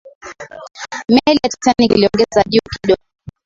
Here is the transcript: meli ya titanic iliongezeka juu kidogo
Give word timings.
meli 1.09 1.39
ya 1.43 1.49
titanic 1.49 1.91
iliongezeka 1.91 2.43
juu 2.49 2.59
kidogo 2.69 3.01